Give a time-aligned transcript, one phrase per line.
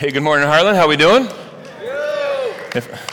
[0.00, 0.76] Hey, good morning, Heartland.
[0.76, 1.28] How we doing?
[2.74, 3.09] If,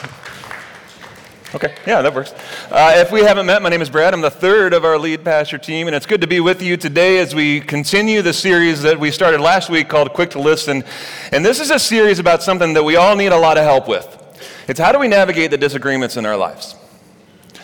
[1.58, 2.34] okay, yeah, that works.
[2.70, 4.14] Uh, if we haven't met, my name is Brad.
[4.14, 6.78] I'm the third of our lead pastor team, and it's good to be with you
[6.78, 10.84] today as we continue the series that we started last week called Quick to Listen.
[11.32, 13.88] And this is a series about something that we all need a lot of help
[13.88, 14.06] with.
[14.68, 16.76] It's how do we navigate the disagreements in our lives?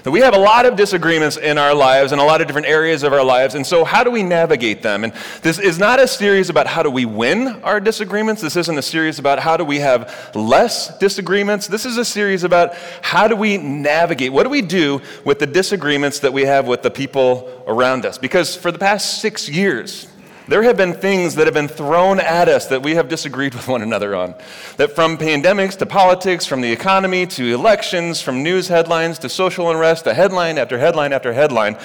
[0.04, 2.68] That we have a lot of disagreements in our lives in a lot of different
[2.68, 3.56] areas of our lives.
[3.56, 5.04] And so, how do we navigate them?
[5.04, 8.42] And this is not a series about how do we win our disagreements.
[8.42, 11.68] This isn't a series about how do we have less disagreements.
[11.68, 14.34] This is a series about how do we navigate?
[14.34, 18.18] What do we do with the disagreements that we have with the people around us?
[18.18, 20.08] Because for the past six years,
[20.48, 23.68] there have been things that have been thrown at us that we have disagreed with
[23.68, 24.36] one another on.
[24.78, 29.70] That from pandemics to politics, from the economy to elections, from news headlines to social
[29.70, 31.78] unrest, to headline after headline after headline.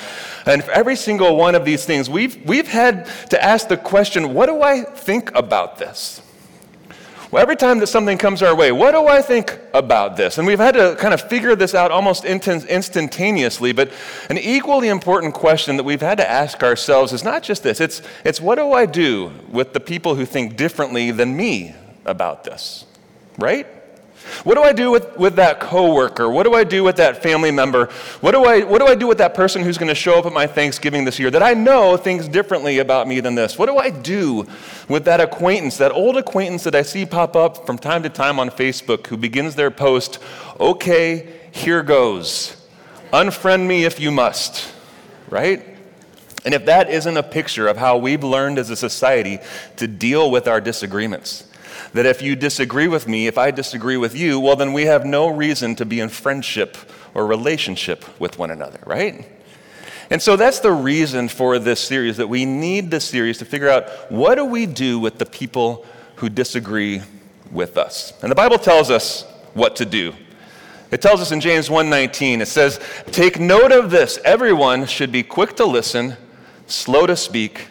[0.47, 4.35] And for every single one of these things, we've, we've had to ask the question
[4.35, 6.23] what do I think about this?
[7.31, 10.39] Well, every time that something comes our way, what do I think about this?
[10.39, 13.93] And we've had to kind of figure this out almost instantaneously, but
[14.31, 18.01] an equally important question that we've had to ask ourselves is not just this it's,
[18.25, 21.75] it's what do I do with the people who think differently than me
[22.07, 22.87] about this?
[23.37, 23.67] Right?
[24.45, 26.29] What do I do with, with that coworker?
[26.29, 27.87] What do I do with that family member?
[28.21, 30.27] What do, I, what do I do with that person who's going to show up
[30.27, 33.59] at my Thanksgiving this year that I know thinks differently about me than this?
[33.59, 34.47] What do I do
[34.89, 38.39] with that acquaintance, that old acquaintance that I see pop up from time to time
[38.39, 40.19] on Facebook who begins their post,
[40.61, 42.57] okay, here goes.
[43.13, 44.73] Unfriend me if you must,
[45.31, 45.65] right?
[46.45, 49.39] And if that isn't a picture of how we've learned as a society
[49.77, 51.48] to deal with our disagreements,
[51.93, 55.05] that if you disagree with me, if I disagree with you, well, then we have
[55.05, 56.77] no reason to be in friendship
[57.15, 59.27] or relationship with one another, right?
[60.11, 63.69] And so that's the reason for this series, that we need this series to figure
[63.69, 65.85] out what do we do with the people
[66.17, 67.03] who disagree
[67.51, 68.13] with us.
[68.23, 69.25] And the Bible tells us
[69.55, 70.15] what to do.
[70.91, 72.81] It tells us in James 1:19, it says,
[73.13, 76.17] "Take note of this, everyone should be quick to listen,
[76.67, 77.67] slow to speak,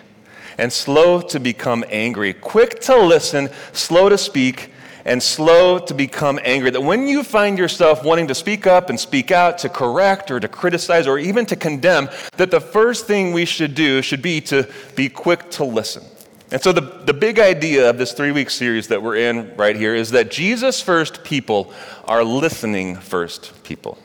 [0.57, 4.72] and slow to become angry, quick to listen, slow to speak,
[5.06, 6.69] and slow to become angry.
[6.69, 10.40] That when you find yourself wanting to speak up and speak out, to correct or
[10.40, 14.41] to criticize or even to condemn, that the first thing we should do should be
[14.41, 16.03] to be quick to listen.
[16.51, 19.75] And so, the, the big idea of this three week series that we're in right
[19.75, 21.73] here is that Jesus first people
[22.06, 23.97] are listening first people.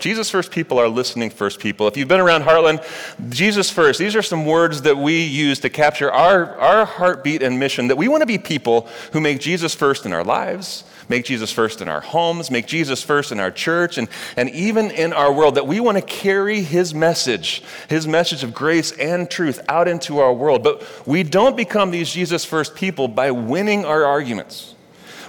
[0.00, 1.86] Jesus first people are listening first people.
[1.88, 2.84] If you've been around Heartland,
[3.30, 7.58] Jesus first, these are some words that we use to capture our, our heartbeat and
[7.58, 11.24] mission that we want to be people who make Jesus first in our lives, make
[11.24, 15.12] Jesus first in our homes, make Jesus first in our church, and, and even in
[15.12, 19.60] our world, that we want to carry his message, his message of grace and truth
[19.68, 20.62] out into our world.
[20.62, 24.74] But we don't become these Jesus first people by winning our arguments.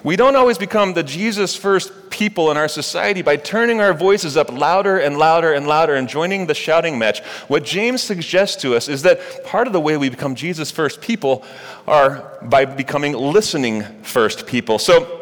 [0.03, 4.37] We don't always become the Jesus first people in our society by turning our voices
[4.37, 7.19] up louder and louder and louder and joining the shouting match.
[7.47, 11.01] What James suggests to us is that part of the way we become Jesus first
[11.01, 11.43] people
[11.87, 14.79] are by becoming listening first people.
[14.79, 15.15] So,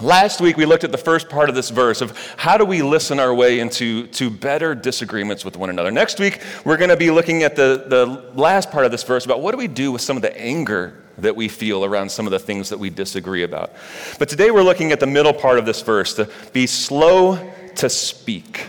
[0.00, 2.80] Last week, we looked at the first part of this verse of how do we
[2.80, 5.90] listen our way into to better disagreements with one another.
[5.90, 9.26] Next week, we're going to be looking at the, the last part of this verse
[9.26, 12.26] about what do we do with some of the anger that we feel around some
[12.26, 13.72] of the things that we disagree about.
[14.18, 17.88] But today we're looking at the middle part of this verse to be slow to
[17.88, 18.66] speak.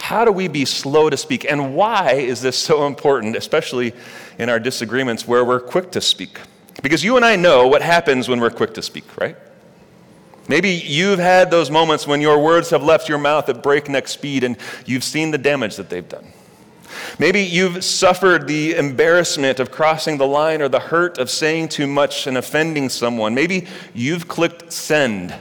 [0.00, 1.50] How do we be slow to speak?
[1.50, 3.92] And why is this so important, especially
[4.38, 6.38] in our disagreements where we're quick to speak?
[6.82, 9.36] Because you and I know what happens when we're quick to speak, right?
[10.48, 14.44] Maybe you've had those moments when your words have left your mouth at breakneck speed
[14.44, 16.26] and you've seen the damage that they've done.
[17.18, 21.86] Maybe you've suffered the embarrassment of crossing the line or the hurt of saying too
[21.86, 23.34] much and offending someone.
[23.34, 25.34] Maybe you've clicked send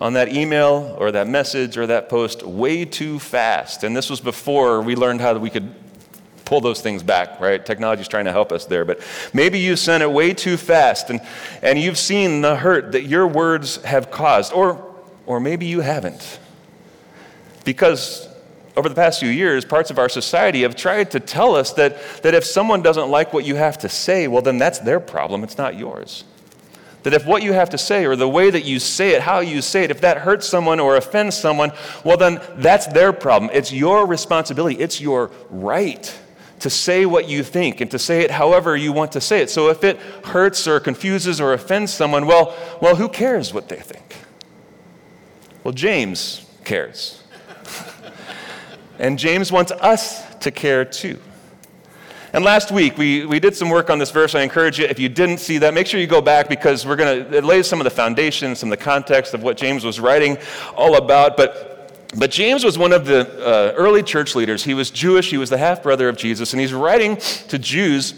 [0.00, 3.84] on that email or that message or that post way too fast.
[3.84, 5.72] And this was before we learned how we could
[6.44, 7.64] pull those things back, right?
[7.64, 8.84] Technology's trying to help us there.
[8.84, 9.00] But
[9.32, 11.20] maybe you sent it way too fast and,
[11.62, 14.52] and you've seen the hurt that your words have caused.
[14.52, 14.84] Or,
[15.24, 16.40] or maybe you haven't.
[17.64, 18.28] Because
[18.76, 21.98] over the past few years, parts of our society have tried to tell us that,
[22.22, 25.44] that if someone doesn't like what you have to say, well, then that's their problem,
[25.44, 26.24] it's not yours.
[27.02, 29.40] That if what you have to say, or the way that you say it, how
[29.40, 31.72] you say it, if that hurts someone or offends someone,
[32.04, 33.50] well, then that's their problem.
[33.52, 36.18] It's your responsibility, it's your right
[36.60, 39.50] to say what you think and to say it however you want to say it.
[39.50, 43.80] So if it hurts or confuses or offends someone, well, well, who cares what they
[43.80, 44.16] think?
[45.64, 47.21] Well, James cares.
[48.98, 51.18] And James wants us to care too.
[52.34, 54.34] And last week, we, we did some work on this verse.
[54.34, 56.96] I encourage you, if you didn't see that, make sure you go back because we're
[56.96, 59.84] going to, it lays some of the foundations, some of the context of what James
[59.84, 60.38] was writing
[60.74, 61.36] all about.
[61.36, 61.68] But
[62.14, 64.62] but James was one of the uh, early church leaders.
[64.64, 67.16] He was Jewish, he was the half brother of Jesus, and he's writing
[67.48, 68.14] to Jews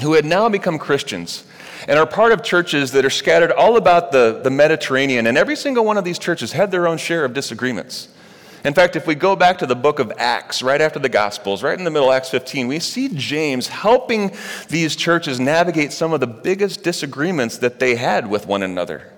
[0.00, 1.44] who had now become Christians
[1.88, 5.26] and are part of churches that are scattered all about the, the Mediterranean.
[5.26, 8.08] And every single one of these churches had their own share of disagreements.
[8.64, 11.62] In fact, if we go back to the book of Acts, right after the Gospels,
[11.62, 14.32] right in the middle, of Acts 15, we see James helping
[14.68, 19.12] these churches navigate some of the biggest disagreements that they had with one another.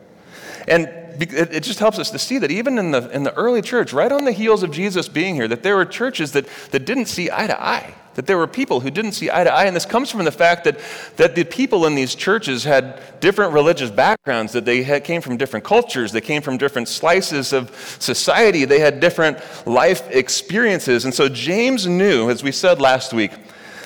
[0.66, 0.88] And
[1.18, 4.10] it just helps us to see that even in the, in the early church, right
[4.10, 7.30] on the heels of Jesus being here, that there were churches that, that didn't see
[7.30, 9.66] eye to eye that there were people who didn't see eye to eye.
[9.66, 10.80] And this comes from the fact that,
[11.16, 15.36] that the people in these churches had different religious backgrounds, that they had, came from
[15.36, 17.70] different cultures, they came from different slices of
[18.00, 21.04] society, they had different life experiences.
[21.04, 23.32] And so James knew, as we said last week,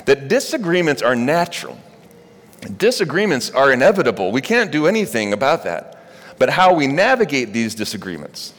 [0.05, 1.77] that disagreements are natural.
[2.77, 4.31] Disagreements are inevitable.
[4.31, 6.01] We can't do anything about that.
[6.39, 8.55] But how we navigate these disagreements,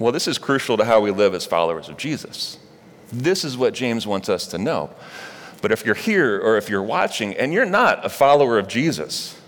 [0.00, 2.58] well, this is crucial to how we live as followers of Jesus.
[3.22, 4.90] This is what James wants us to know.
[5.62, 9.38] But if you're here or if you're watching and you're not a follower of Jesus,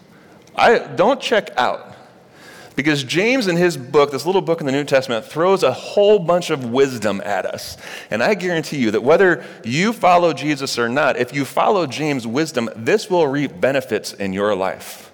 [0.55, 1.95] I, don't check out.
[2.75, 6.19] Because James, in his book, this little book in the New Testament, throws a whole
[6.19, 7.79] bunch of wisdom at us.
[8.11, 12.27] And I guarantee you that whether you follow Jesus or not, if you follow James'
[12.27, 15.11] wisdom, this will reap benefits in your life.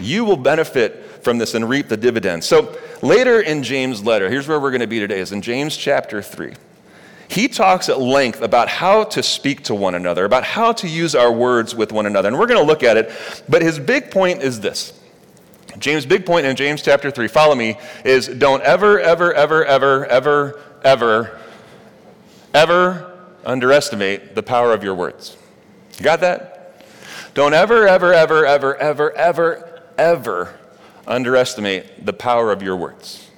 [0.00, 2.46] You will benefit from this and reap the dividends.
[2.46, 5.76] So later in James' letter, here's where we're going to be today, is in James
[5.76, 6.54] chapter 3
[7.28, 11.14] he talks at length about how to speak to one another, about how to use
[11.14, 12.28] our words with one another.
[12.28, 13.10] And we're going to look at it.
[13.48, 14.92] But his big point is this
[15.78, 20.06] James' big point in James chapter 3, follow me, is don't ever, ever, ever, ever,
[20.06, 21.40] ever, ever,
[22.54, 23.12] ever
[23.44, 25.36] underestimate the power of your words.
[25.98, 26.84] You got that?
[27.34, 30.58] Don't ever, ever, ever, ever, ever, ever, ever
[31.06, 33.30] underestimate the power of your words.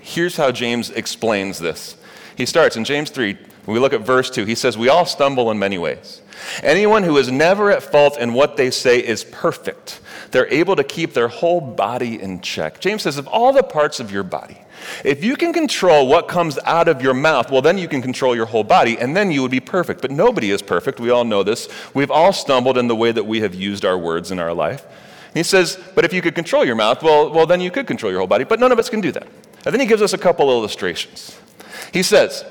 [0.00, 1.96] Here's how James explains this.
[2.36, 5.06] He starts in James 3, when we look at verse 2, he says, We all
[5.06, 6.20] stumble in many ways.
[6.62, 10.00] Anyone who is never at fault in what they say is perfect.
[10.32, 12.80] They're able to keep their whole body in check.
[12.80, 14.58] James says, Of all the parts of your body,
[15.02, 18.36] if you can control what comes out of your mouth, well, then you can control
[18.36, 20.02] your whole body, and then you would be perfect.
[20.02, 21.00] But nobody is perfect.
[21.00, 21.68] We all know this.
[21.94, 24.84] We've all stumbled in the way that we have used our words in our life.
[25.32, 28.12] he says, But if you could control your mouth, well, well, then you could control
[28.12, 28.44] your whole body.
[28.44, 29.26] But none of us can do that.
[29.64, 31.38] And then he gives us a couple illustrations.
[31.92, 32.44] He says,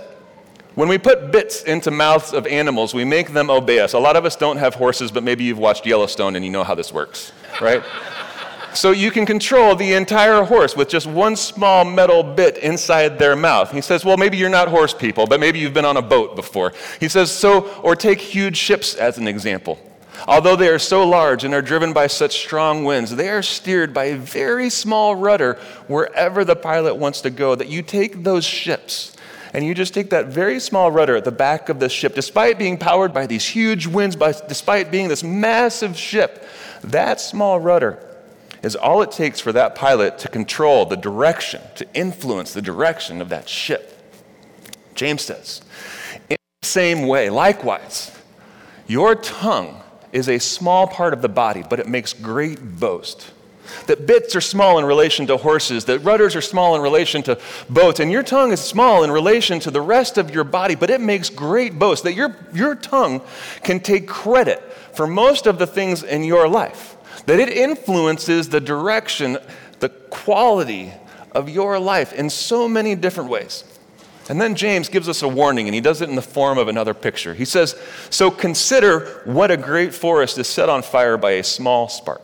[0.76, 3.94] when we put bits into mouths of animals, we make them obey us.
[3.94, 6.64] A lot of us don't have horses, but maybe you've watched Yellowstone and you know
[6.64, 7.32] how this works,
[7.62, 7.84] right?
[8.74, 13.36] so you can control the entire horse with just one small metal bit inside their
[13.36, 13.72] mouth.
[13.72, 16.36] He says, well, maybe you're not horse people, but maybe you've been on a boat
[16.36, 16.74] before.
[17.00, 19.80] He says, so, or take huge ships as an example.
[20.28, 23.94] Although they are so large and are driven by such strong winds, they are steered
[23.94, 27.56] by a very small rudder wherever the pilot wants to go.
[27.56, 29.13] That you take those ships
[29.54, 32.58] and you just take that very small rudder at the back of the ship, despite
[32.58, 36.48] being powered by these huge winds, by, despite being this massive ship,
[36.84, 38.04] that small rudder
[38.64, 43.22] is all it takes for that pilot to control the direction, to influence the direction
[43.22, 43.90] of that ship.
[44.96, 45.62] James says,
[46.30, 48.12] in the same way, likewise,
[48.88, 53.33] your tongue is a small part of the body, but it makes great boast
[53.88, 57.40] that bits are small in relation to horses, that rudders are small in relation to
[57.70, 60.90] boats, and your tongue is small in relation to the rest of your body, but
[60.90, 62.04] it makes great boasts.
[62.04, 63.22] that your, your tongue
[63.64, 64.62] can take credit
[64.94, 69.38] for most of the things in your life, that it influences the direction,
[69.80, 70.94] the quality
[71.32, 73.64] of your life in so many different ways.
[74.30, 76.70] And then James gives us a warning, and he does it in the form of
[76.70, 77.34] another picture.
[77.34, 77.76] He says,
[78.10, 82.22] So consider what a great forest is set on fire by a small spark.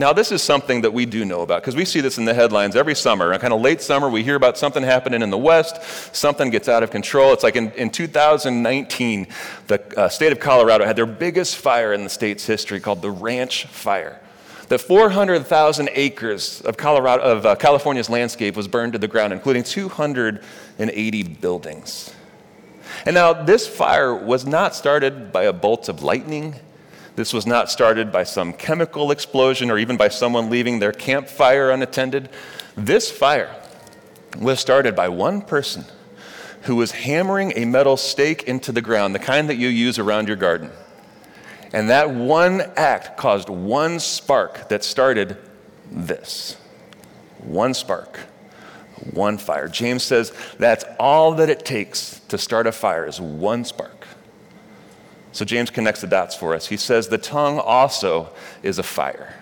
[0.00, 2.32] Now, this is something that we do know about because we see this in the
[2.32, 3.36] headlines every summer.
[3.38, 5.82] Kind of late summer, we hear about something happening in the West,
[6.14, 7.32] something gets out of control.
[7.32, 9.26] It's like in, in 2019,
[9.66, 13.10] the uh, state of Colorado had their biggest fire in the state's history called the
[13.10, 14.20] Ranch Fire.
[14.68, 19.64] The 400,000 acres of, Colorado, of uh, California's landscape was burned to the ground, including
[19.64, 22.14] 280 buildings.
[23.04, 26.54] And now, this fire was not started by a bolt of lightning.
[27.18, 31.72] This was not started by some chemical explosion or even by someone leaving their campfire
[31.72, 32.28] unattended.
[32.76, 33.60] This fire
[34.38, 35.84] was started by one person
[36.62, 40.28] who was hammering a metal stake into the ground, the kind that you use around
[40.28, 40.70] your garden.
[41.72, 45.36] And that one act caused one spark that started
[45.90, 46.56] this.
[47.38, 48.20] One spark,
[49.12, 49.66] one fire.
[49.66, 53.97] James says that's all that it takes to start a fire is one spark.
[55.38, 56.66] So James connects the dots for us.
[56.66, 58.30] He says the tongue also
[58.64, 59.36] is a fire,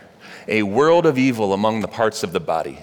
[0.47, 2.81] a world of evil among the parts of the body.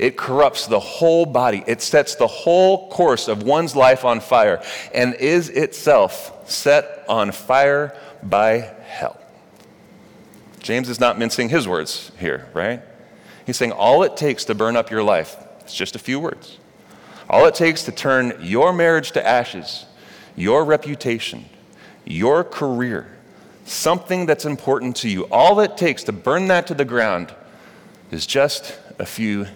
[0.00, 1.62] It corrupts the whole body.
[1.68, 4.60] It sets the whole course of one's life on fire
[4.92, 9.16] and is itself set on fire by hell.
[10.58, 12.82] James is not mincing his words here, right?
[13.46, 16.58] He's saying all it takes to burn up your life is just a few words.
[17.30, 19.86] All it takes to turn your marriage to ashes,
[20.34, 21.44] your reputation,
[22.06, 23.06] your career,
[23.64, 27.34] something that's important to you, all it takes to burn that to the ground
[28.10, 29.46] is just a few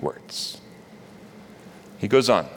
[0.00, 0.60] words.
[1.98, 2.48] He goes on.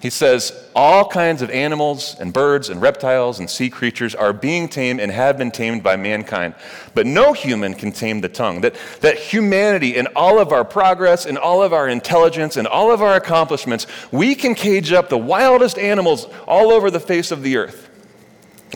[0.00, 4.66] He says, All kinds of animals and birds and reptiles and sea creatures are being
[4.66, 6.54] tamed and have been tamed by mankind.
[6.94, 8.62] But no human can tame the tongue.
[8.62, 12.90] That, that humanity, in all of our progress, in all of our intelligence, in all
[12.90, 17.42] of our accomplishments, we can cage up the wildest animals all over the face of
[17.42, 17.89] the earth.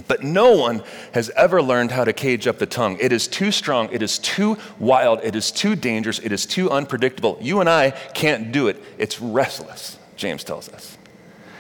[0.07, 0.83] But no one
[1.13, 2.99] has ever learned how to cage up the tongue.
[3.01, 6.71] It is too strong, it is too wild, it is too dangerous, it is too
[6.71, 7.39] unpredictable.
[7.41, 8.83] You and I can't do it.
[8.99, 10.99] It's restless, James tells us.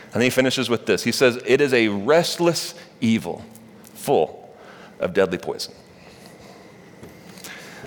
[0.07, 3.45] And then he finishes with this He says, It is a restless evil,
[3.95, 4.55] full
[5.01, 5.75] of deadly poison.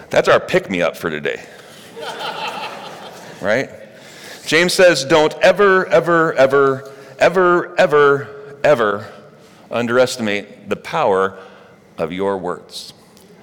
[0.09, 1.43] That's our pick me up for today.
[3.41, 3.69] right?
[4.45, 9.13] James says, Don't ever, ever, ever, ever, ever, ever
[9.71, 11.37] underestimate the power
[11.97, 12.93] of your words.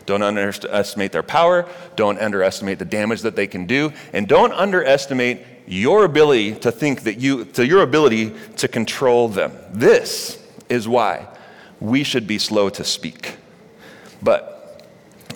[0.07, 1.69] Don't underestimate their power.
[1.97, 3.93] Don't underestimate the damage that they can do.
[4.13, 9.53] And don't underestimate your ability to think that you, to your ability to control them.
[9.71, 11.27] This is why
[11.81, 13.37] we should be slow to speak.
[14.23, 14.87] But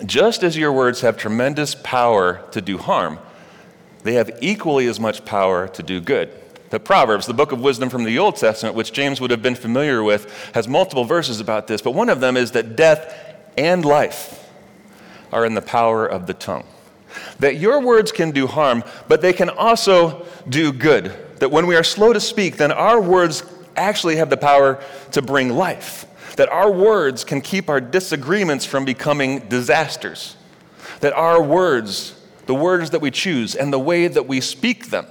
[0.05, 3.19] just as your words have tremendous power to do harm,
[4.03, 6.31] they have equally as much power to do good.
[6.69, 9.55] The Proverbs, the book of wisdom from the Old Testament, which James would have been
[9.55, 13.15] familiar with, has multiple verses about this, but one of them is that death
[13.57, 14.49] and life
[15.31, 16.65] are in the power of the tongue.
[17.39, 21.11] That your words can do harm, but they can also do good.
[21.39, 23.43] That when we are slow to speak, then our words
[23.75, 26.05] actually have the power to bring life.
[26.35, 30.35] That our words can keep our disagreements from becoming disasters.
[30.99, 35.07] That our words, the words that we choose, and the way that we speak them,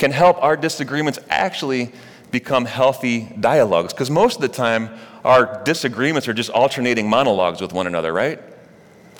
[0.00, 1.92] can help our disagreements actually
[2.30, 3.92] become healthy dialogues.
[3.92, 4.88] Because most of the time,
[5.24, 8.40] our disagreements are just alternating monologues with one another, right?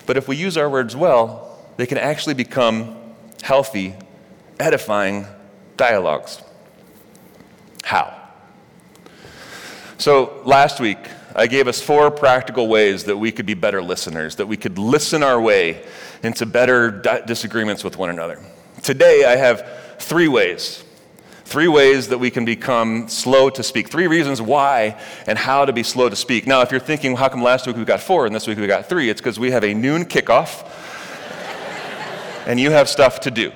[0.07, 2.97] But if we use our words well, they can actually become
[3.43, 3.95] healthy,
[4.59, 5.27] edifying
[5.77, 6.41] dialogues.
[7.83, 8.17] How?
[9.99, 10.97] So, last week,
[11.35, 14.79] I gave us four practical ways that we could be better listeners, that we could
[14.79, 15.85] listen our way
[16.23, 18.43] into better di- disagreements with one another.
[18.81, 20.83] Today, I have three ways.
[21.45, 23.89] Three ways that we can become slow to speak.
[23.89, 26.47] Three reasons why and how to be slow to speak.
[26.47, 28.67] Now, if you're thinking, how come last week we got four and this week we
[28.67, 29.09] got three?
[29.09, 30.65] It's because we have a noon kickoff
[32.47, 33.51] and you have stuff to do.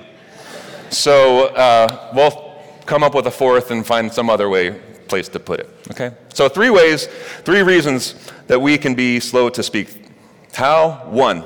[0.90, 2.46] So uh, we'll
[2.86, 4.72] come up with a fourth and find some other way,
[5.08, 5.70] place to put it.
[5.90, 6.12] Okay?
[6.32, 7.06] So, three ways,
[7.44, 8.14] three reasons
[8.46, 10.10] that we can be slow to speak.
[10.52, 11.02] How?
[11.06, 11.44] One,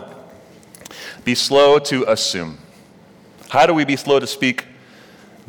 [1.25, 2.59] be slow to assume.
[3.49, 4.66] How do we be slow to speak?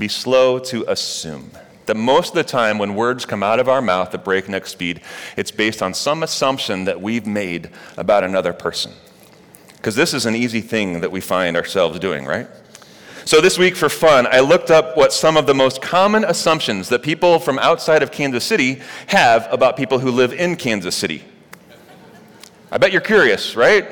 [0.01, 1.51] Be slow to assume.
[1.85, 4.99] That most of the time, when words come out of our mouth at breakneck speed,
[5.37, 8.93] it's based on some assumption that we've made about another person.
[9.77, 12.47] Because this is an easy thing that we find ourselves doing, right?
[13.25, 16.89] So, this week for fun, I looked up what some of the most common assumptions
[16.89, 21.23] that people from outside of Kansas City have about people who live in Kansas City.
[22.71, 23.87] I bet you're curious, right?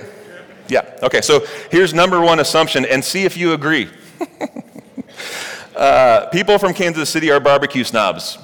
[0.69, 3.91] Yeah, okay, so here's number one assumption, and see if you agree.
[5.79, 8.37] uh, people from Kansas City are barbecue snobs.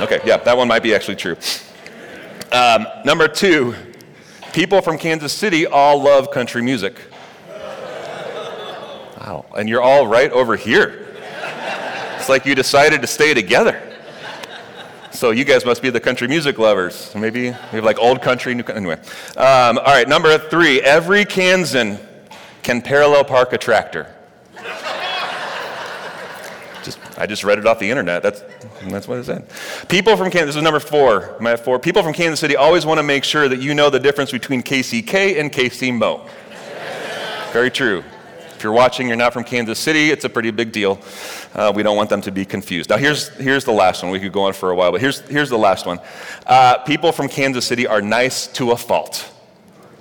[0.00, 1.36] Okay, yeah, that one might be actually true.
[2.52, 3.74] Um, number two,
[4.52, 6.98] People from Kansas City all love country music.
[9.20, 9.44] Wow.
[9.56, 11.06] And you're all right over here.
[12.16, 13.80] It's like you decided to stay together.
[15.12, 17.14] So you guys must be the country music lovers.
[17.14, 18.80] Maybe we like old country, new country.
[18.80, 19.00] anyway.
[19.36, 20.80] Um, all right, number three.
[20.80, 21.98] Every Kansan
[22.62, 24.12] can parallel park a tractor.
[26.82, 28.22] just, I just read it off the internet.
[28.22, 28.42] That's
[28.84, 29.50] that's what it said.
[29.88, 31.78] People from Kansas, this is number four, my four.
[31.78, 34.62] People from Kansas City always want to make sure that you know the difference between
[34.62, 36.26] KCK and KC Mo.
[37.52, 38.04] Very true.
[38.54, 40.98] If you're watching, you're not from Kansas City, it's a pretty big deal.
[41.54, 42.90] Uh, we don't want them to be confused.
[42.90, 44.10] Now, here's, here's the last one.
[44.10, 46.00] We could go on for a while, but here's, here's the last one.
[46.44, 49.32] Uh, people from Kansas City are nice to a fault.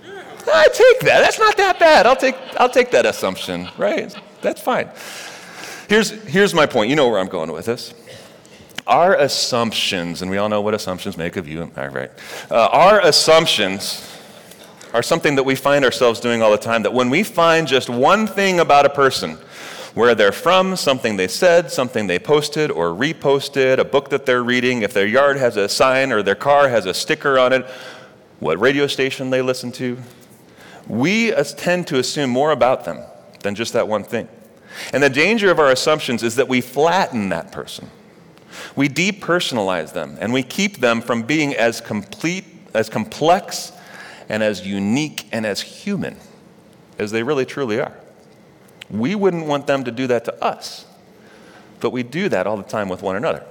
[0.03, 1.19] I take that.
[1.19, 2.07] That's not that bad.
[2.07, 4.15] I'll take, I'll take that assumption, right?
[4.41, 4.89] That's fine.
[5.87, 6.89] Here's, here's my point.
[6.89, 7.93] You know where I'm going with this.
[8.85, 12.11] Our assumptions, and we all know what assumptions make of you, all right?
[12.49, 14.05] Uh, our assumptions
[14.93, 16.83] are something that we find ourselves doing all the time.
[16.83, 19.37] That when we find just one thing about a person,
[19.97, 24.43] where they're from, something they said, something they posted or reposted, a book that they're
[24.43, 27.65] reading, if their yard has a sign or their car has a sticker on it,
[28.39, 29.97] what radio station they listen to,
[30.85, 32.99] we tend to assume more about them
[33.41, 34.27] than just that one thing.
[34.93, 37.89] And the danger of our assumptions is that we flatten that person.
[38.75, 43.71] We depersonalize them and we keep them from being as complete, as complex,
[44.29, 46.17] and as unique and as human
[46.99, 47.93] as they really truly are.
[48.89, 50.85] We wouldn't want them to do that to us,
[51.79, 53.43] but we do that all the time with one another.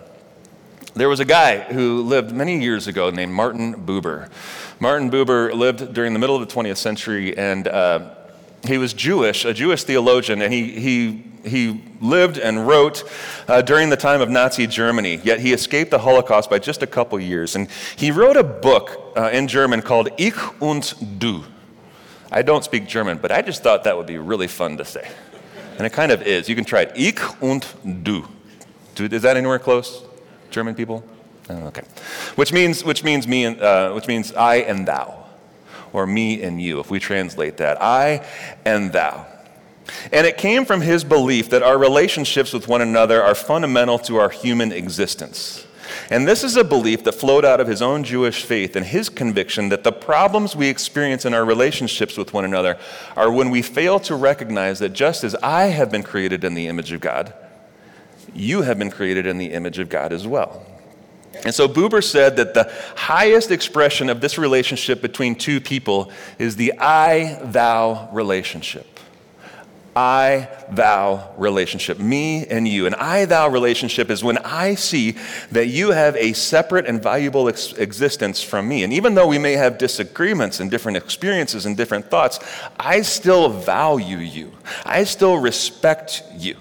[0.95, 4.31] There was a guy who lived many years ago named Martin Buber.
[4.81, 8.15] Martin Buber lived during the middle of the 20th century, and uh,
[8.65, 13.05] he was Jewish, a Jewish theologian, and he, he, he lived and wrote
[13.49, 16.87] uh, during the time of Nazi Germany, yet he escaped the Holocaust by just a
[16.87, 17.55] couple years.
[17.55, 21.45] And he wrote a book uh, in German called Ich und Du.
[22.31, 25.09] I don't speak German, but I just thought that would be really fun to say.
[25.79, 26.49] And it kind of is.
[26.49, 26.93] You can try it.
[26.97, 27.67] Ich und
[28.03, 28.27] Du.
[28.99, 30.03] Is that anywhere close?
[30.51, 31.05] German people?
[31.49, 31.83] Oh, okay.
[32.35, 35.26] Which means, which means me and, uh, which means I and thou
[35.93, 37.81] or me and you, if we translate that.
[37.83, 38.27] I
[38.65, 39.27] and thou.
[40.13, 44.17] And it came from his belief that our relationships with one another are fundamental to
[44.17, 45.67] our human existence.
[46.11, 49.09] And this is a belief that flowed out of his own Jewish faith and his
[49.09, 52.79] conviction that the problems we experience in our relationships with one another
[53.17, 56.67] are when we fail to recognize that just as I have been created in the
[56.67, 57.33] image of God,
[58.35, 60.65] you have been created in the image of God as well.
[61.45, 66.57] And so Buber said that the highest expression of this relationship between two people is
[66.57, 68.97] the I thou relationship.
[69.97, 72.85] I thou relationship, me and you.
[72.85, 75.17] An I thou relationship is when I see
[75.53, 78.85] that you have a separate and valuable ex- existence from me.
[78.85, 82.39] And even though we may have disagreements and different experiences and different thoughts,
[82.79, 84.53] I still value you.
[84.85, 86.57] I still respect you.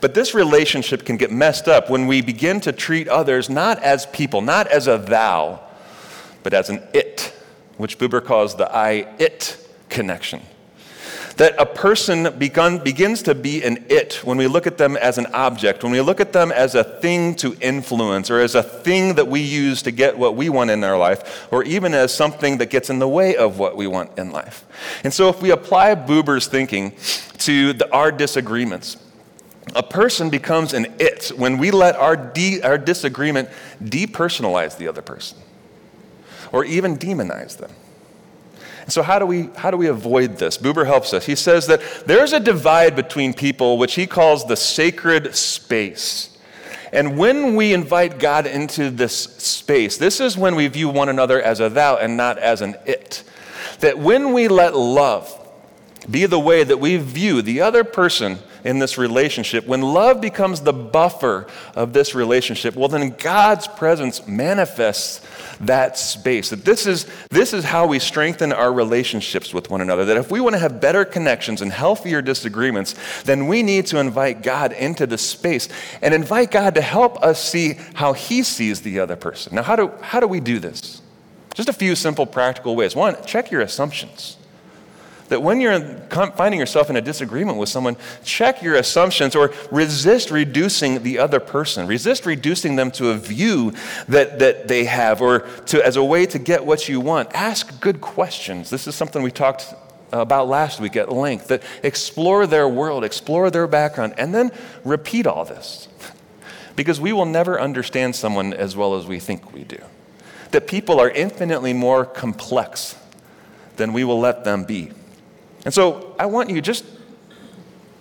[0.00, 4.06] But this relationship can get messed up when we begin to treat others not as
[4.06, 5.60] people, not as a thou,
[6.42, 7.32] but as an it,
[7.76, 9.56] which Buber calls the I it
[9.88, 10.40] connection.
[11.36, 15.16] That a person begun, begins to be an it when we look at them as
[15.16, 18.62] an object, when we look at them as a thing to influence, or as a
[18.62, 22.14] thing that we use to get what we want in our life, or even as
[22.14, 24.66] something that gets in the way of what we want in life.
[25.04, 26.92] And so, if we apply Buber's thinking
[27.38, 28.98] to the, our disagreements,
[29.74, 33.48] a person becomes an it when we let our, de- our disagreement
[33.82, 35.38] depersonalize the other person
[36.52, 37.70] or even demonize them.
[38.82, 40.58] And so, how do, we, how do we avoid this?
[40.58, 41.24] Buber helps us.
[41.24, 46.36] He says that there's a divide between people, which he calls the sacred space.
[46.92, 51.40] And when we invite God into this space, this is when we view one another
[51.40, 53.22] as a thou and not as an it.
[53.78, 55.38] That when we let love
[56.10, 60.60] be the way that we view the other person in this relationship, when love becomes
[60.60, 65.20] the buffer of this relationship, well, then God's presence manifests
[65.60, 66.50] that space.
[66.50, 70.04] That this is, this is how we strengthen our relationships with one another.
[70.04, 73.98] That if we want to have better connections and healthier disagreements, then we need to
[73.98, 75.68] invite God into the space
[76.00, 79.54] and invite God to help us see how He sees the other person.
[79.56, 81.02] Now, how do, how do we do this?
[81.54, 82.96] Just a few simple practical ways.
[82.96, 84.36] One, check your assumptions.
[85.32, 85.80] That when you're
[86.36, 91.40] finding yourself in a disagreement with someone, check your assumptions or resist reducing the other
[91.40, 91.86] person.
[91.86, 93.72] Resist reducing them to a view
[94.08, 97.32] that, that they have or to, as a way to get what you want.
[97.32, 98.68] Ask good questions.
[98.68, 99.72] This is something we talked
[100.12, 104.50] about last week at length that explore their world, explore their background, and then
[104.84, 105.88] repeat all this.
[106.76, 109.78] Because we will never understand someone as well as we think we do.
[110.52, 112.96] That people are infinitely more complex
[113.76, 114.90] than we will let them be.
[115.64, 116.84] And so I want you just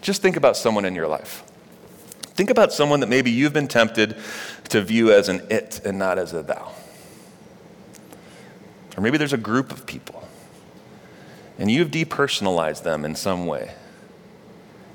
[0.02, 1.44] just think about someone in your life.
[2.22, 4.18] Think about someone that maybe you've been tempted
[4.70, 6.72] to view as an it and not as a thou.
[8.98, 10.28] Or maybe there's a group of people
[11.60, 13.76] and you've depersonalized them in some way.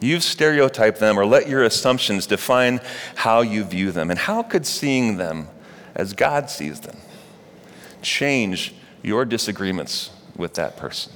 [0.00, 2.80] You've stereotyped them or let your assumptions define
[3.14, 4.10] how you view them.
[4.10, 5.48] And how could seeing them
[5.94, 6.96] as God sees them
[8.02, 11.12] change your disagreements with that person?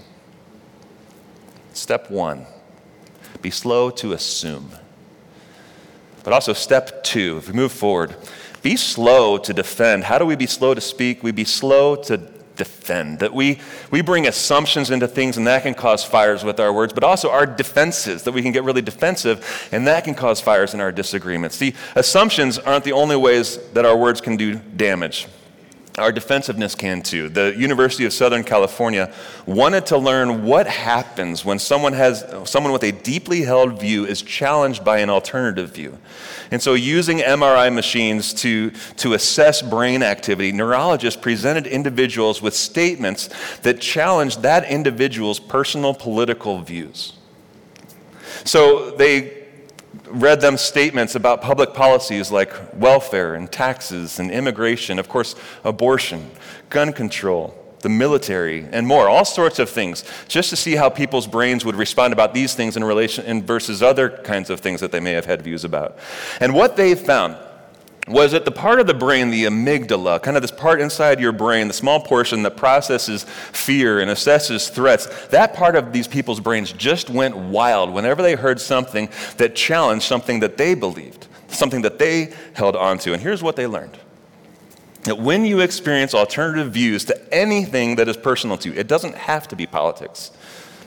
[1.90, 2.46] Step one
[3.42, 4.70] Be slow to assume.
[6.22, 8.14] But also, step two, if we move forward,
[8.62, 10.04] be slow to defend.
[10.04, 11.24] How do we be slow to speak?
[11.24, 12.18] We be slow to
[12.54, 13.18] defend.
[13.18, 13.58] That we,
[13.90, 17.28] we bring assumptions into things, and that can cause fires with our words, but also
[17.28, 20.92] our defenses, that we can get really defensive, and that can cause fires in our
[20.92, 21.58] disagreements.
[21.58, 25.26] The assumptions aren't the only ways that our words can do damage.
[26.00, 27.28] Our defensiveness can too.
[27.28, 29.12] The University of Southern California
[29.46, 34.22] wanted to learn what happens when someone has someone with a deeply held view is
[34.22, 35.98] challenged by an alternative view.
[36.50, 43.28] And so using MRI machines to, to assess brain activity, neurologists presented individuals with statements
[43.58, 47.12] that challenged that individual's personal political views.
[48.44, 49.39] So they
[50.06, 56.30] read them statements about public policies like welfare and taxes and immigration, of course, abortion,
[56.68, 61.26] gun control, the military, and more, all sorts of things, just to see how people's
[61.26, 64.92] brains would respond about these things in relation in versus other kinds of things that
[64.92, 65.98] they may have had views about.
[66.40, 67.36] And what they found
[68.08, 71.32] was that the part of the brain, the amygdala, kind of this part inside your
[71.32, 76.40] brain, the small portion that processes fear and assesses threats, that part of these people's
[76.40, 81.82] brains just went wild whenever they heard something that challenged something that they believed, something
[81.82, 83.12] that they held onto.
[83.12, 83.98] And here's what they learned
[85.02, 89.14] that when you experience alternative views to anything that is personal to you, it doesn't
[89.14, 90.30] have to be politics,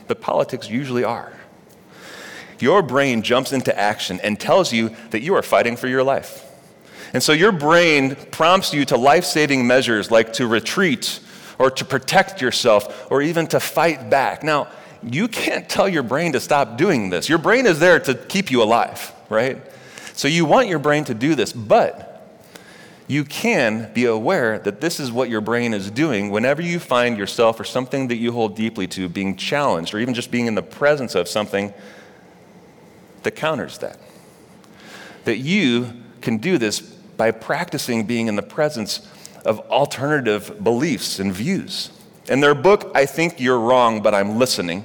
[0.06, 1.32] but politics usually are.
[2.60, 6.43] Your brain jumps into action and tells you that you are fighting for your life
[7.14, 11.20] and so your brain prompts you to life saving measures like to retreat
[11.58, 14.42] or to protect yourself or even to fight back.
[14.42, 14.68] Now,
[15.00, 17.28] you can't tell your brain to stop doing this.
[17.28, 19.62] Your brain is there to keep you alive, right?
[20.14, 22.10] So you want your brain to do this, but
[23.06, 27.18] you can be aware that this is what your brain is doing whenever you find
[27.18, 30.54] yourself or something that you hold deeply to being challenged or even just being in
[30.54, 31.72] the presence of something
[33.22, 34.00] that counters that.
[35.24, 39.06] That you can do this by practicing being in the presence
[39.44, 41.90] of alternative beliefs and views.
[42.28, 44.84] In their book, I Think You're Wrong, But I'm Listening,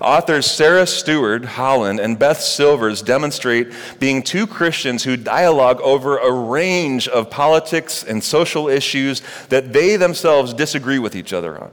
[0.00, 6.30] authors Sarah Stewart Holland and Beth Silvers demonstrate being two Christians who dialogue over a
[6.30, 11.70] range of politics and social issues that they themselves disagree with each other on.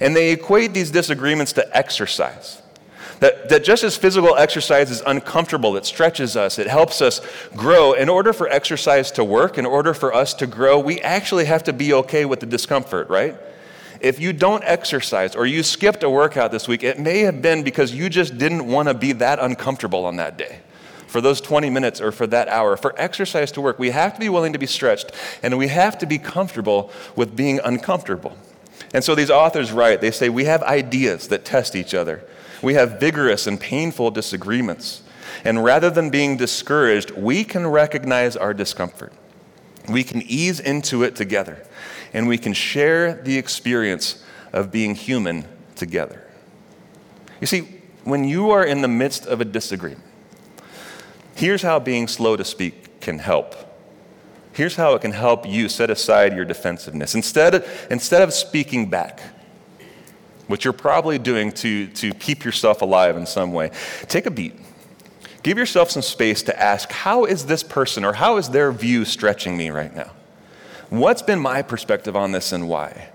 [0.00, 2.62] And they equate these disagreements to exercise.
[3.20, 7.20] That, that just as physical exercise is uncomfortable, it stretches us, it helps us
[7.56, 7.92] grow.
[7.92, 11.64] In order for exercise to work, in order for us to grow, we actually have
[11.64, 13.36] to be okay with the discomfort, right?
[14.00, 17.62] If you don't exercise or you skipped a workout this week, it may have been
[17.62, 20.58] because you just didn't want to be that uncomfortable on that day
[21.06, 22.76] for those 20 minutes or for that hour.
[22.76, 25.96] For exercise to work, we have to be willing to be stretched and we have
[25.98, 28.36] to be comfortable with being uncomfortable.
[28.92, 32.24] And so these authors write, they say, we have ideas that test each other.
[32.64, 35.02] We have vigorous and painful disagreements.
[35.44, 39.12] And rather than being discouraged, we can recognize our discomfort.
[39.88, 41.62] We can ease into it together.
[42.14, 45.44] And we can share the experience of being human
[45.76, 46.26] together.
[47.40, 47.68] You see,
[48.04, 50.02] when you are in the midst of a disagreement,
[51.34, 53.54] here's how being slow to speak can help.
[54.54, 57.14] Here's how it can help you set aside your defensiveness.
[57.14, 59.20] Instead, instead of speaking back,
[60.46, 63.70] which you're probably doing to, to keep yourself alive in some way,
[64.08, 64.54] take a beat.
[65.42, 69.04] Give yourself some space to ask, how is this person or how is their view
[69.04, 70.10] stretching me right now?
[70.88, 73.10] What's been my perspective on this and why?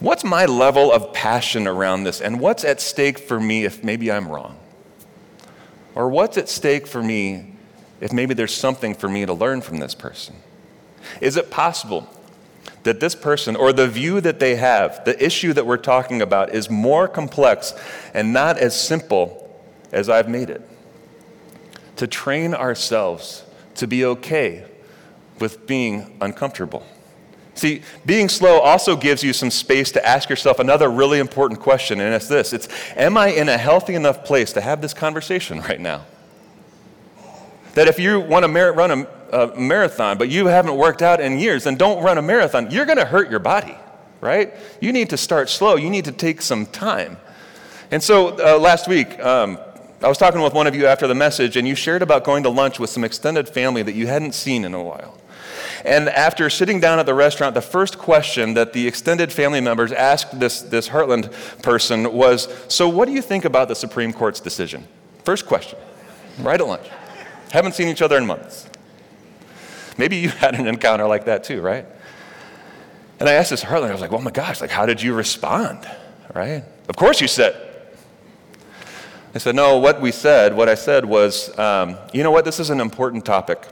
[0.00, 4.10] What's my level of passion around this and what's at stake for me if maybe
[4.10, 4.58] I'm wrong?
[5.94, 7.54] Or what's at stake for me
[8.00, 10.36] if maybe there's something for me to learn from this person?
[11.20, 12.08] Is it possible
[12.84, 16.54] that this person or the view that they have, the issue that we're talking about,
[16.54, 17.74] is more complex
[18.12, 19.40] and not as simple
[19.90, 20.66] as I've made it.
[21.96, 23.44] To train ourselves
[23.76, 24.66] to be okay
[25.40, 26.86] with being uncomfortable.
[27.54, 32.00] See, being slow also gives you some space to ask yourself another really important question,
[32.00, 35.60] and it's this it's, Am I in a healthy enough place to have this conversation
[35.60, 36.04] right now?
[37.74, 41.38] That if you want to run a a marathon, but you haven't worked out in
[41.38, 42.70] years, then don't run a marathon.
[42.70, 43.76] You're going to hurt your body,
[44.20, 44.54] right?
[44.80, 45.76] You need to start slow.
[45.76, 47.18] You need to take some time.
[47.90, 49.58] And so uh, last week, um,
[50.02, 52.42] I was talking with one of you after the message, and you shared about going
[52.44, 55.18] to lunch with some extended family that you hadn't seen in a while.
[55.84, 59.92] And after sitting down at the restaurant, the first question that the extended family members
[59.92, 61.30] asked this, this Heartland
[61.62, 64.86] person was So, what do you think about the Supreme Court's decision?
[65.24, 65.78] First question,
[66.38, 66.86] right at lunch.
[67.54, 68.68] Haven't seen each other in months.
[69.96, 71.86] Maybe you had an encounter like that too, right?
[73.20, 75.14] And I asked this Harlan, I was like, oh my gosh, like, how did you
[75.14, 75.88] respond?
[76.34, 76.64] Right?
[76.88, 77.54] Of course you said.
[79.36, 82.58] I said, No, what we said, what I said was, um, you know what, this
[82.58, 83.68] is an important topic,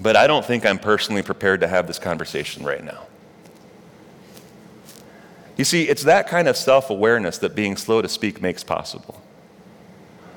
[0.00, 3.06] but I don't think I'm personally prepared to have this conversation right now.
[5.56, 9.22] You see, it's that kind of self awareness that being slow to speak makes possible.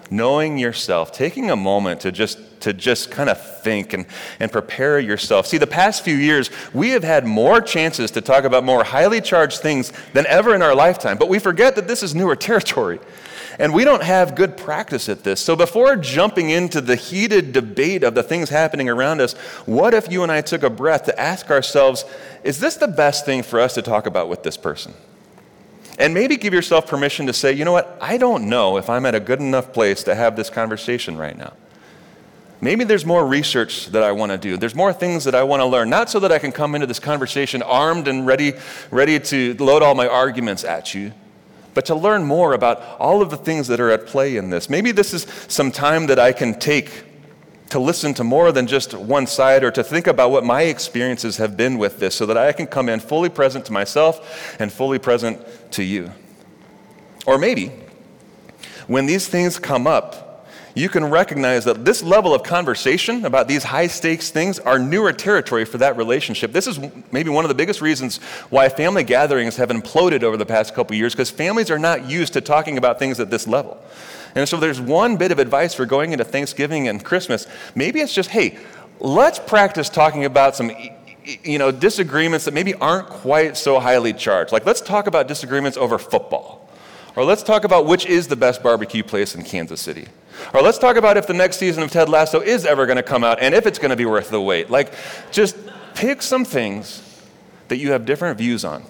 [0.09, 4.05] Knowing yourself, taking a moment to just, to just kind of think and,
[4.39, 5.45] and prepare yourself.
[5.45, 9.21] See, the past few years, we have had more chances to talk about more highly
[9.21, 12.99] charged things than ever in our lifetime, but we forget that this is newer territory.
[13.59, 15.41] And we don't have good practice at this.
[15.41, 19.33] So before jumping into the heated debate of the things happening around us,
[19.65, 22.05] what if you and I took a breath to ask ourselves,
[22.43, 24.93] is this the best thing for us to talk about with this person?
[25.99, 29.05] And maybe give yourself permission to say, you know what, I don't know if I'm
[29.05, 31.53] at a good enough place to have this conversation right now.
[32.61, 34.55] Maybe there's more research that I want to do.
[34.57, 36.87] There's more things that I want to learn, not so that I can come into
[36.87, 38.53] this conversation armed and ready,
[38.91, 41.13] ready to load all my arguments at you,
[41.73, 44.69] but to learn more about all of the things that are at play in this.
[44.69, 47.03] Maybe this is some time that I can take
[47.69, 51.37] to listen to more than just one side or to think about what my experiences
[51.37, 54.71] have been with this so that I can come in fully present to myself and
[54.71, 55.39] fully present
[55.73, 56.11] to you.
[57.25, 57.71] Or maybe
[58.87, 63.63] when these things come up, you can recognize that this level of conversation about these
[63.63, 66.53] high stakes things are newer territory for that relationship.
[66.53, 66.79] This is
[67.11, 68.17] maybe one of the biggest reasons
[68.49, 72.33] why family gatherings have imploded over the past couple years because families are not used
[72.33, 73.83] to talking about things at this level.
[74.35, 77.47] And so there's one bit of advice for going into Thanksgiving and Christmas.
[77.75, 78.57] Maybe it's just, hey,
[78.99, 80.71] let's practice talking about some
[81.43, 84.51] you know disagreements that maybe aren't quite so highly charged.
[84.51, 86.69] Like let's talk about disagreements over football.
[87.15, 90.07] Or let's talk about which is the best barbecue place in Kansas City.
[90.53, 93.03] Or let's talk about if the next season of Ted Lasso is ever going to
[93.03, 94.69] come out and if it's going to be worth the wait.
[94.69, 94.93] Like
[95.31, 95.57] just
[95.95, 97.03] pick some things
[97.67, 98.83] that you have different views on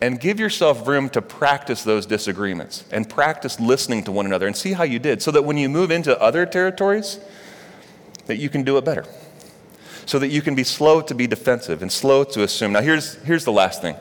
[0.00, 4.56] and give yourself room to practice those disagreements and practice listening to one another and
[4.56, 7.20] see how you did so that when you move into other territories
[8.26, 9.04] that you can do it better.
[10.06, 12.72] So that you can be slow to be defensive and slow to assume.
[12.72, 13.96] Now here's, here's the last thing.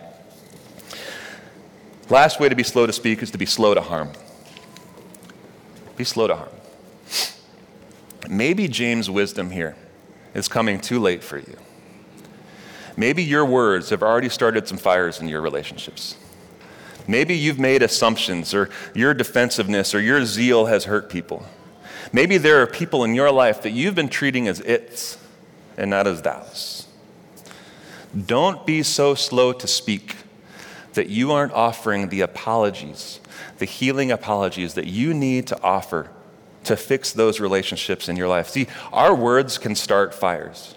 [2.09, 4.11] Last way to be slow to speak is to be slow to harm.
[5.97, 6.49] Be slow to harm.
[8.27, 9.75] Maybe james wisdom here
[10.33, 11.57] is coming too late for you
[12.99, 16.17] Maybe your words have already started some fires in your relationships.
[17.07, 21.45] Maybe you've made assumptions, or your defensiveness or your zeal has hurt people.
[22.11, 25.17] Maybe there are people in your life that you've been treating as its
[25.77, 26.87] and not as thous.
[28.25, 30.17] Don't be so slow to speak
[30.91, 33.21] that you aren't offering the apologies,
[33.59, 36.09] the healing apologies that you need to offer
[36.65, 38.49] to fix those relationships in your life.
[38.49, 40.75] See, our words can start fires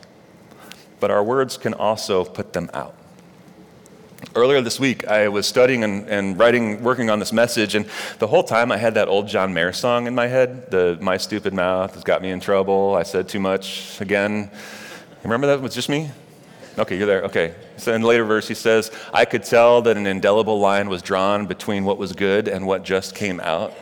[1.03, 2.95] but our words can also put them out.
[4.37, 7.87] Earlier this week, I was studying and, and, writing, working on this message, and
[8.21, 11.17] the whole time I had that old John Mayer song in my head, the My
[11.17, 14.49] Stupid Mouth has got me in trouble, I said too much again.
[15.25, 15.61] Remember that?
[15.61, 16.09] Was just me?
[16.79, 17.25] Okay, you're there.
[17.25, 17.57] Okay.
[17.79, 21.03] So in the later verse, he says, I could tell that an indelible line was
[21.03, 23.75] drawn between what was good and what just came out.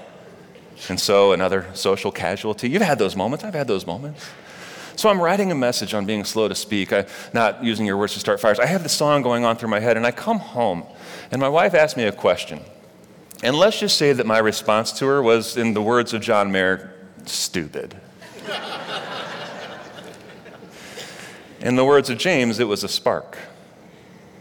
[0.88, 2.70] And so another social casualty.
[2.70, 3.44] You've had those moments.
[3.44, 4.26] I've had those moments.
[5.00, 8.12] So I'm writing a message on being slow to speak, I, not using your words
[8.12, 8.58] to start fires.
[8.58, 10.84] I have the song going on through my head, and I come home,
[11.30, 12.60] and my wife asked me a question.
[13.42, 16.52] And let's just say that my response to her was, in the words of John
[16.52, 16.92] Mayer,
[17.24, 17.98] stupid.
[21.60, 23.38] in the words of James, it was a spark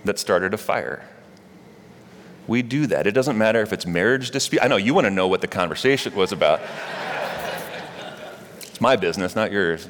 [0.04, 1.08] that started a fire.
[2.48, 3.08] We do that.
[3.08, 4.62] It doesn't matter if it's marriage dispute.
[4.62, 6.60] I know you want to know what the conversation was about.
[8.60, 9.88] it's my business, not yours.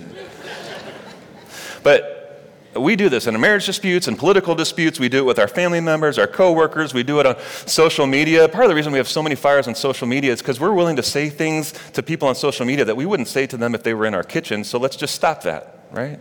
[1.84, 2.20] But
[2.76, 5.00] we do this in marriage disputes and political disputes.
[5.00, 6.94] We do it with our family members, our coworkers.
[6.94, 8.48] We do it on social media.
[8.48, 10.74] Part of the reason we have so many fires on social media is because we're
[10.74, 13.74] willing to say things to people on social media that we wouldn't say to them
[13.74, 14.64] if they were in our kitchen.
[14.64, 16.20] So let's just stop that, right?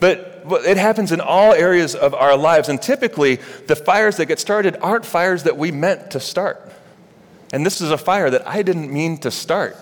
[0.00, 2.68] But it happens in all areas of our lives.
[2.68, 3.36] And typically,
[3.66, 6.72] the fires that get started aren't fires that we meant to start.
[7.52, 9.76] And this is a fire that I didn't mean to start.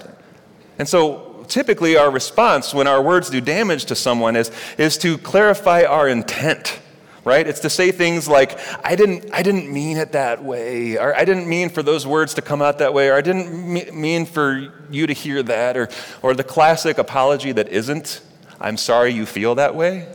[0.78, 5.18] And so typically our response when our words do damage to someone is, is to
[5.18, 6.80] clarify our intent
[7.24, 7.46] right?
[7.46, 11.24] It's to say things like i didn't i didn't mean it that way or i
[11.24, 14.72] didn't mean for those words to come out that way or i didn't mean for
[14.90, 15.88] you to hear that or
[16.22, 18.22] or the classic apology that isn't
[18.60, 20.08] i'm sorry you feel that way.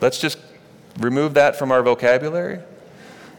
[0.00, 0.38] Let's just
[0.98, 2.60] remove that from our vocabulary.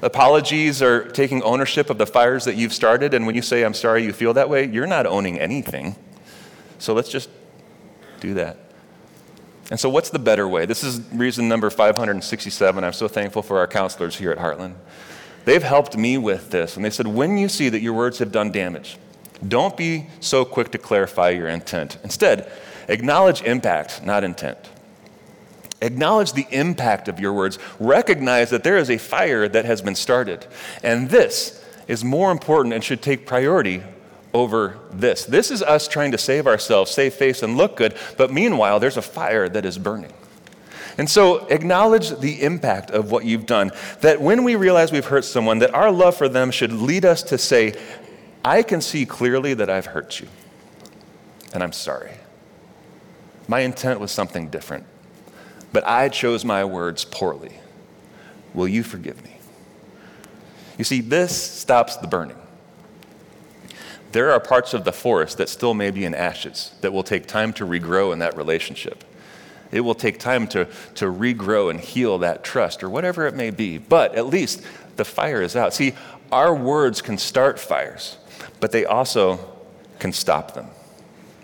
[0.01, 3.73] Apologies are taking ownership of the fires that you've started and when you say i'm
[3.73, 5.95] sorry you feel that way you're not owning anything
[6.79, 7.29] so let's just
[8.19, 8.57] do that.
[9.71, 10.65] And so, what's the better way?
[10.65, 12.83] This is reason number 567.
[12.83, 14.75] I'm so thankful for our counselors here at Heartland.
[15.45, 16.75] They've helped me with this.
[16.75, 18.97] And they said, when you see that your words have done damage,
[19.47, 21.97] Don't be so quick to clarify your intent.
[22.03, 22.51] Instead,
[22.87, 24.57] acknowledge impact, not intent.
[25.81, 27.59] Acknowledge the impact of your words.
[27.79, 30.47] Recognize that there is a fire that has been started.
[30.83, 33.83] And this is more important and should take priority
[34.35, 35.23] over this.
[35.23, 37.95] This is us trying to save ourselves, save face, and look good.
[38.17, 40.11] But meanwhile, there's a fire that is burning.
[40.97, 43.71] And so acknowledge the impact of what you've done.
[44.01, 47.23] That when we realize we've hurt someone, that our love for them should lead us
[47.23, 47.79] to say,
[48.43, 50.27] I can see clearly that I've hurt you,
[51.53, 52.11] and I'm sorry.
[53.47, 54.85] My intent was something different,
[55.71, 57.53] but I chose my words poorly.
[58.53, 59.37] Will you forgive me?
[60.77, 62.37] You see, this stops the burning.
[64.15, 67.27] There are parts of the forest that still may be in ashes that will take
[67.27, 69.03] time to regrow in that relationship.
[69.73, 73.49] It will take time to, to regrow and heal that trust or whatever it may
[73.49, 73.77] be.
[73.77, 74.61] But at least
[74.95, 75.73] the fire is out.
[75.73, 75.95] See,
[76.31, 78.17] our words can start fires,
[78.61, 79.53] but they also
[79.99, 80.67] can stop them.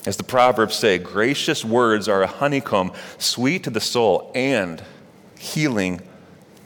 [0.06, 4.82] As the Proverbs say, gracious words are a honeycomb, sweet to the soul and
[5.38, 6.00] healing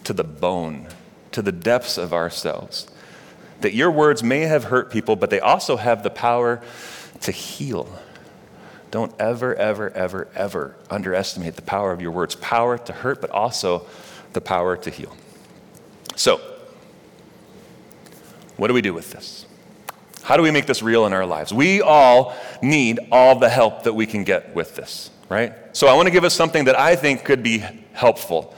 [0.04, 0.88] to the bone,
[1.32, 2.92] to the depths of ourselves.
[3.62, 6.62] That your words may have hurt people, but they also have the power
[7.22, 7.90] to heal.
[8.92, 12.36] Don't ever, ever, ever, ever underestimate the power of your words.
[12.36, 13.86] Power to hurt, but also
[14.34, 15.16] the power to heal.
[16.16, 16.40] So,
[18.58, 19.46] what do we do with this?
[20.24, 21.54] How do we make this real in our lives?
[21.54, 25.54] We all need all the help that we can get with this, right?
[25.74, 27.64] So, I want to give us something that I think could be
[27.94, 28.56] helpful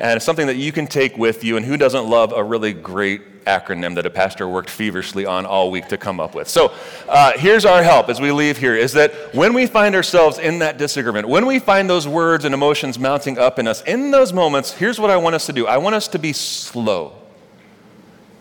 [0.00, 1.56] and something that you can take with you.
[1.56, 5.70] And who doesn't love a really great acronym that a pastor worked feverishly on all
[5.70, 6.48] week to come up with.
[6.48, 6.72] So
[7.08, 10.60] uh, here's our help as we leave here is that when we find ourselves in
[10.60, 14.32] that disagreement, when we find those words and emotions mounting up in us, in those
[14.32, 17.14] moments, here's what I want us to do I want us to be slow.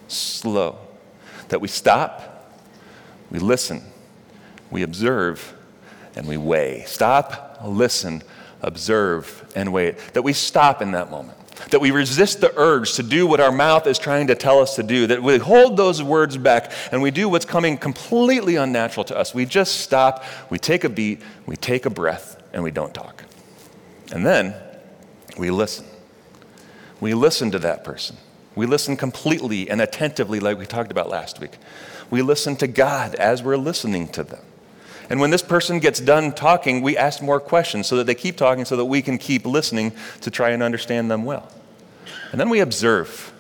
[0.07, 0.77] Slow.
[1.49, 2.53] That we stop,
[3.31, 3.83] we listen,
[4.69, 5.55] we observe,
[6.15, 6.83] and we weigh.
[6.85, 8.21] Stop, listen,
[8.61, 9.97] observe, and wait.
[10.13, 11.38] That we stop in that moment
[11.71, 14.75] that we resist the urge to do what our mouth is trying to tell us
[14.75, 19.03] to do, that we hold those words back and we do what's coming completely unnatural
[19.05, 19.33] to us.
[19.33, 23.23] We just stop, we take a beat, we take a breath, and we don't talk.
[24.11, 24.55] And then
[25.37, 25.85] we listen.
[26.99, 28.17] We listen to that person.
[28.55, 31.57] We listen completely and attentively, like we talked about last week.
[32.09, 34.43] We listen to God as we're listening to them.
[35.09, 38.37] And when this person gets done talking, we ask more questions so that they keep
[38.37, 41.51] talking so that we can keep listening to try and understand them well.
[42.31, 43.33] And then we observe.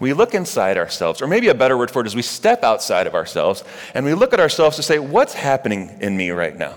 [0.00, 3.06] We look inside ourselves, or maybe a better word for it is we step outside
[3.06, 3.64] of ourselves
[3.94, 6.74] and we look at ourselves to say, what's happening in me right now?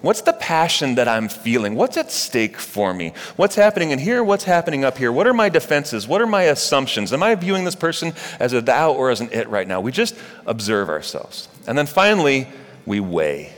[0.00, 1.74] What's the passion that I'm feeling?
[1.74, 3.12] What's at stake for me?
[3.34, 4.22] What's happening in here?
[4.22, 5.10] What's happening up here?
[5.10, 6.06] What are my defenses?
[6.06, 7.12] What are my assumptions?
[7.12, 9.80] Am I viewing this person as a thou or as an it right now?
[9.80, 10.14] We just
[10.46, 11.48] observe ourselves.
[11.66, 12.46] And then finally,
[12.86, 13.52] we weigh.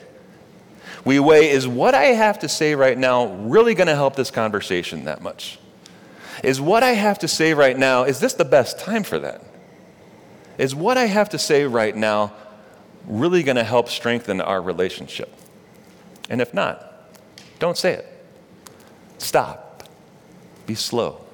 [1.04, 4.30] We weigh is what I have to say right now really going to help this
[4.30, 5.58] conversation that much?
[6.44, 9.42] Is what I have to say right now, is this the best time for that?
[10.58, 12.32] Is what I have to say right now
[13.06, 15.34] really going to help strengthen our relationship?
[16.28, 16.86] And if not,
[17.58, 18.06] don't say it.
[19.18, 19.88] Stop.
[20.66, 21.24] Be slow.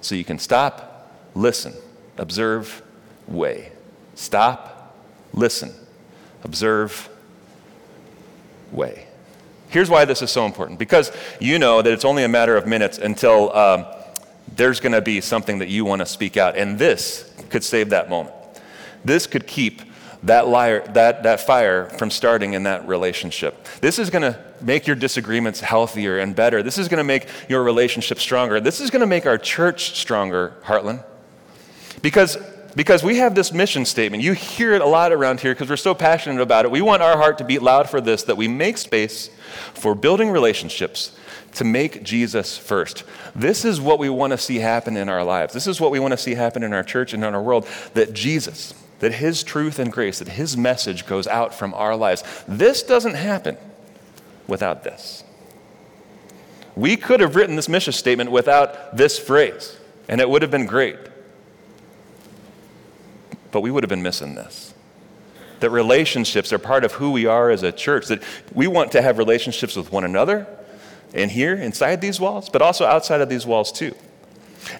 [0.00, 1.74] So you can stop, listen,
[2.18, 2.82] observe,
[3.26, 3.72] weigh.
[4.14, 4.96] Stop,
[5.32, 5.72] listen,
[6.44, 7.08] observe,
[8.70, 9.06] weigh.
[9.68, 12.66] Here's why this is so important because you know that it's only a matter of
[12.66, 13.86] minutes until um,
[14.54, 17.90] there's going to be something that you want to speak out, and this could save
[17.90, 18.34] that moment.
[19.04, 19.82] This could keep
[20.24, 23.66] that, liar, that, that fire from starting in that relationship.
[23.80, 26.62] This is going to make your disagreements healthier and better.
[26.62, 28.60] This is going to make your relationship stronger.
[28.60, 31.04] This is going to make our church stronger, Heartland.
[32.02, 32.36] Because
[32.74, 34.22] because we have this mission statement.
[34.22, 36.70] You hear it a lot around here because we're so passionate about it.
[36.70, 39.28] We want our heart to beat loud for this that we make space
[39.74, 41.16] for building relationships
[41.54, 43.04] to make Jesus first.
[43.34, 45.52] This is what we want to see happen in our lives.
[45.52, 47.66] This is what we want to see happen in our church and in our world
[47.94, 52.24] that Jesus, that His truth and grace, that His message goes out from our lives.
[52.48, 53.58] This doesn't happen
[54.46, 55.24] without this.
[56.74, 59.76] We could have written this mission statement without this phrase,
[60.08, 60.96] and it would have been great.
[63.52, 64.74] But we would have been missing this.
[65.60, 68.22] That relationships are part of who we are as a church, that
[68.52, 70.48] we want to have relationships with one another
[71.14, 73.94] and here, inside these walls, but also outside of these walls too.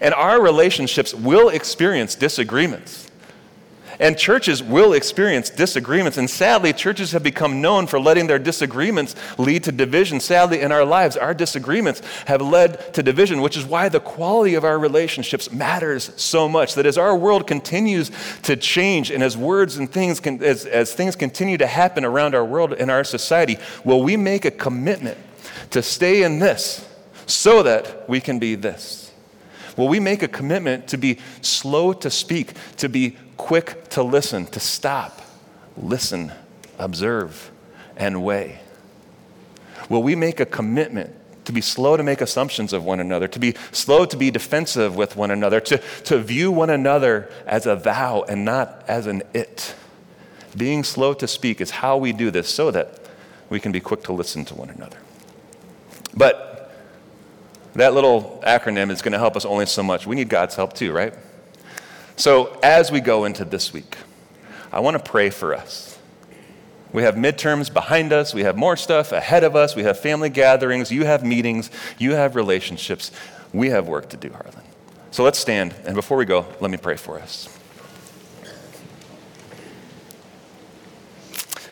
[0.00, 3.10] And our relationships will experience disagreements.
[4.02, 6.18] And churches will experience disagreements.
[6.18, 10.18] And sadly, churches have become known for letting their disagreements lead to division.
[10.18, 14.54] Sadly, in our lives, our disagreements have led to division, which is why the quality
[14.54, 16.74] of our relationships matters so much.
[16.74, 18.10] That as our world continues
[18.42, 22.34] to change and as words and things, can, as, as things continue to happen around
[22.34, 25.16] our world and our society, will we make a commitment
[25.70, 26.84] to stay in this
[27.26, 29.12] so that we can be this?
[29.76, 34.46] Will we make a commitment to be slow to speak, to be quick to listen,
[34.46, 35.20] to stop,
[35.76, 36.30] listen,
[36.78, 37.50] observe,
[37.96, 38.60] and weigh?
[39.88, 41.12] Will we make a commitment
[41.44, 44.94] to be slow to make assumptions of one another, to be slow to be defensive
[44.94, 49.24] with one another, to, to view one another as a thou and not as an
[49.34, 49.74] it?
[50.56, 53.00] Being slow to speak is how we do this so that
[53.50, 54.98] we can be quick to listen to one another.
[56.16, 56.72] But
[57.74, 60.06] that little acronym is going to help us only so much.
[60.06, 61.12] We need God's help too, right?
[62.22, 63.96] So, as we go into this week,
[64.70, 65.98] I want to pray for us.
[66.92, 70.28] We have midterms behind us, we have more stuff ahead of us, we have family
[70.28, 71.68] gatherings, you have meetings,
[71.98, 73.10] you have relationships.
[73.52, 74.62] We have work to do, Heartland.
[75.10, 77.48] So let's stand, and before we go, let me pray for us.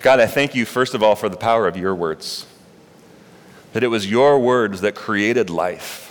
[0.00, 2.44] God, I thank you, first of all, for the power of your words
[3.72, 6.09] that it was your words that created life.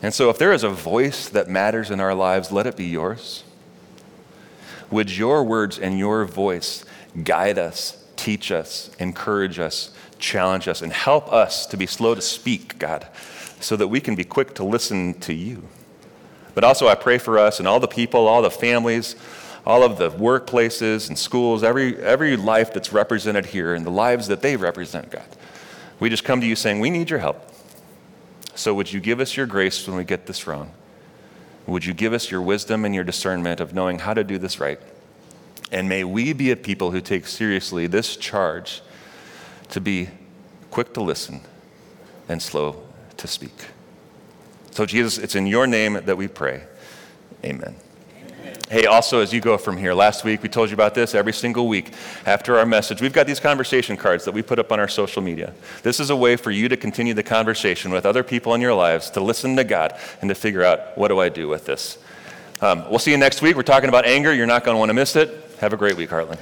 [0.00, 2.86] And so, if there is a voice that matters in our lives, let it be
[2.86, 3.42] yours.
[4.90, 6.84] Would your words and your voice
[7.24, 12.22] guide us, teach us, encourage us, challenge us, and help us to be slow to
[12.22, 13.06] speak, God,
[13.60, 15.64] so that we can be quick to listen to you?
[16.54, 19.16] But also, I pray for us and all the people, all the families,
[19.66, 24.28] all of the workplaces and schools, every, every life that's represented here, and the lives
[24.28, 25.26] that they represent, God.
[26.00, 27.47] We just come to you saying, We need your help.
[28.58, 30.72] So would you give us your grace when we get this wrong?
[31.68, 34.58] Would you give us your wisdom and your discernment of knowing how to do this
[34.58, 34.80] right?
[35.70, 38.82] And may we be a people who take seriously this charge
[39.68, 40.08] to be
[40.72, 41.42] quick to listen
[42.28, 42.82] and slow
[43.18, 43.66] to speak.
[44.72, 46.64] So, Jesus, it's in your name that we pray.
[47.44, 47.76] Amen.
[48.70, 51.32] Hey, also, as you go from here, last week we told you about this every
[51.32, 51.94] single week
[52.26, 53.00] after our message.
[53.00, 55.54] We've got these conversation cards that we put up on our social media.
[55.82, 58.74] This is a way for you to continue the conversation with other people in your
[58.74, 61.96] lives, to listen to God, and to figure out what do I do with this.
[62.60, 63.56] Um, we'll see you next week.
[63.56, 64.34] We're talking about anger.
[64.34, 65.50] You're not going to want to miss it.
[65.60, 66.38] Have a great week, Heartland.